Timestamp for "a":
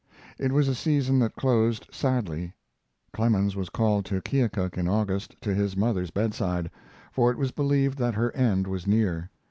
0.67-0.73